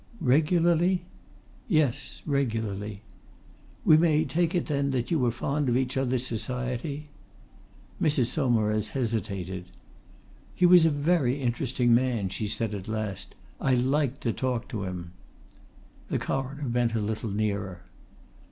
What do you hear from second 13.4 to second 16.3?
"I liked to talk to him." The